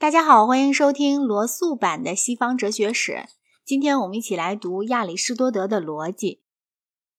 [0.00, 3.24] 大家好，欢迎收听罗素版的西方哲学史。
[3.64, 6.44] 今天我们一起来读亚里士多德的逻辑。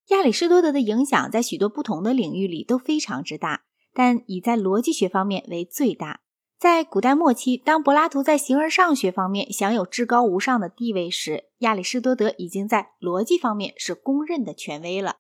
[0.07, 6.21] 亚里士多德的影响在许多不同的领域里都非常之大，但以在逻辑学方面为最大。
[6.57, 15.17] 在古代末期，当柏拉图在形而上学方面享有至高无上的地位时，亚里士多德已经在逻辑方面是公认的权威了，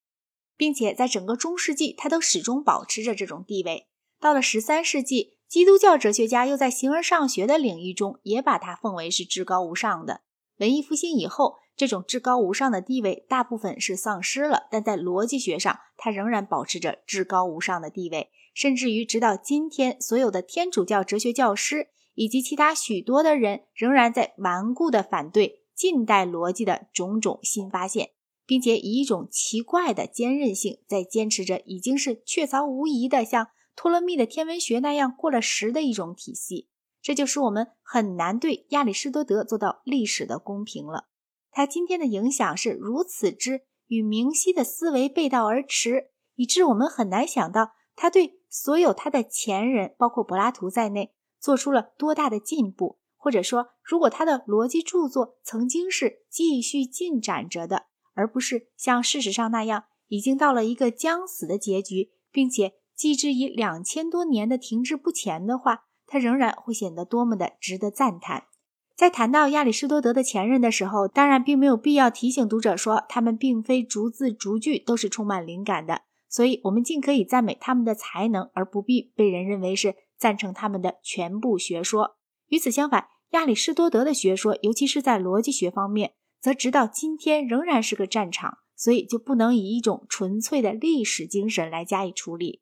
[0.55, 3.89] 并且在整个中世纪，他都始终保持着这种地位。
[4.17, 5.38] 到了十三世纪。
[5.49, 10.21] 基督教哲学家又在形而上学的领域中也把它奉为是至高无上的。
[10.57, 18.29] 文艺复兴以后，这种至高无上的地位大部分是丧失了，但在逻辑学上，它仍然保持着至高无上的地位。
[18.53, 28.11] 甚至于直到今天，所有的天主教哲学教师以及其他许多的人，仍然在顽固地反对近代逻辑的种种新发现，
[28.45, 33.47] 并且以一种奇怪的坚韧性，在坚持着已经是确凿无疑的像。
[33.81, 36.67] 托勒密的天文学那样过了时的一种体系，
[37.01, 41.07] 这就使我们很难对亚里士多德做到历史的公平了。
[41.49, 52.99] 他今天的影响是如此之与明晰的思维背道而驰，以致我们很难想到他对所有他的前人，包括柏拉图在内，做出了多大的进步。
[53.15, 62.73] 或者说，如果他的逻辑著作曾经是继续进展着的，而不是像事实上那样已经到了一个将死的结局，并且。
[62.99, 68.47] 即之以两千多年的停滞不前的话，它仍然会显得多么的值得赞叹。
[68.93, 82.17] 在谈到亚里士多德的前任的时候，当然并没有必要提醒读者说他们并非逐字逐句都是充满灵感的，所以我们尽可以赞美他们的才能，而不必被人认为是赞成他们的全部学说。
[82.49, 92.61] 与此相反，亚里士多德的学说，尤其是在逻辑学方面，则直到今天仍然是个战场，所以就不能以一种纯粹的历史精神来加以处理。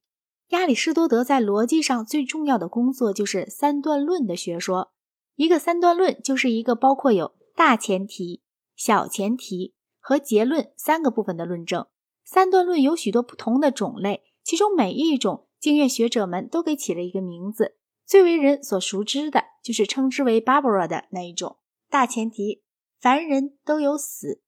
[0.50, 4.94] 亚里士多德在逻辑上最重要的工作就是三段论的学说。
[5.36, 8.42] 一个三段论就是一个包括有大前提、
[8.75, 11.86] 小前提和结论三个部分的论证。
[12.23, 17.78] 三段论有许多不同的种类，其中每一种经验学者们都给起了一个名字。
[18.06, 21.58] 最为人所熟知的就是称之为 Barbara 的那一种。
[21.90, 22.64] 大前提：
[23.00, 24.41] 凡人都有死。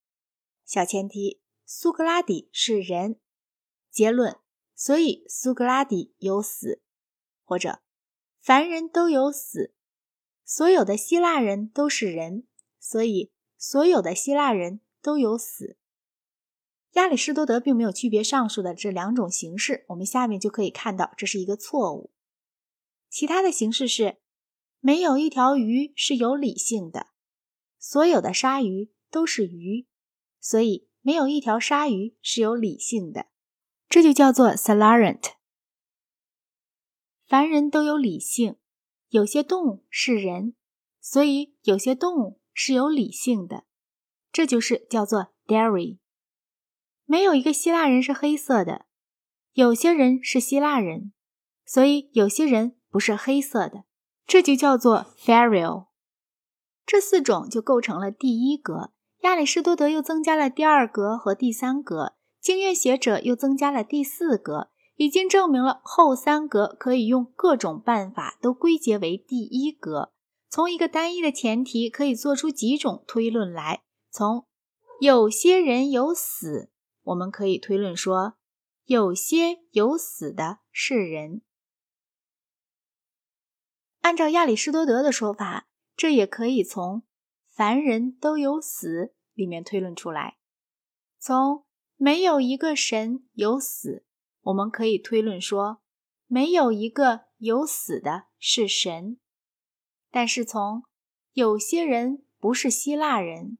[0.65, 3.17] 小前提：苏格拉底是人。
[3.91, 4.37] 结论。
[4.81, 6.81] 所以苏格拉底有死，
[7.43, 7.81] 或者
[8.39, 9.73] 凡人都有死。
[10.45, 12.47] 所有的希腊人都是人，
[12.79, 15.77] 所以所有的希腊人都有死。
[16.93, 22.13] 亚里士多德并没有区别上述的这两种形式，我们下面就可以看到这是一个错误。
[23.09, 24.19] 其他的形式是：
[24.79, 27.07] 没有一条鱼是有理性的，
[27.77, 29.87] 所有的鲨鱼都是鱼，
[30.39, 33.27] 所以没有一条鲨鱼是有理性的。
[33.89, 35.31] 这就叫做 Salarent。
[37.27, 38.57] 凡人都有理性，
[39.09, 40.55] 有些动物是人，
[41.01, 43.65] 所以有些动物是有理性的。
[44.31, 45.97] 这就是叫做 Dairy。
[47.05, 48.85] 没有一个希腊人是黑色的，
[49.53, 51.11] 有些人是希腊人，
[51.65, 53.85] 所以有些人不是黑色的。
[54.27, 55.87] 这就叫做 Ferial。
[56.85, 58.93] 这四种就构成了第一格。
[59.21, 62.18] 亚里士多德又增加了第二格和第三格。
[62.39, 70.13] 经验学者又增加了第四格，已经证明了后三格可以用各种办法都归结为第一格。
[70.49, 73.83] 从一个单一的前提可以做出几种推论来。
[74.09, 74.47] 从
[74.99, 76.71] 有些人有死，
[77.03, 78.33] 我们可以推论说，
[78.85, 81.41] 有些有死的是人。
[84.01, 87.03] 按照亚里士多德的说法，这也可以从
[87.49, 90.37] 凡人都有死里面推论出来。
[91.19, 91.65] 从
[92.01, 94.05] 没有一个神有死，
[94.43, 95.81] 我们可以推论说，
[96.27, 99.17] 没有一个有死的是神。
[100.09, 100.83] 但是从
[101.33, 103.57] 有些人不是希腊人，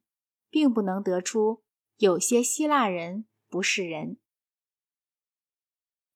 [0.50, 1.64] 并不能得出
[1.98, 4.16] 有些希腊人不是人。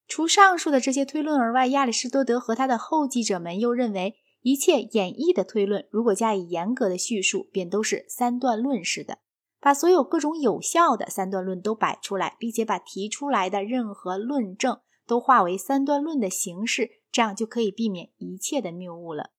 [0.07, 9.19] 除上述的这些推论而外，亚里士多德和他的后继者们又认为，一切演绎的推论，如果加以严格的叙述，便都是三段论式的。
[9.63, 19.29] 把所有各种有效的三段论都摆出来，并且把提出来的任何论证都化为三段论的形式，这样就可以避免一切的谬误了。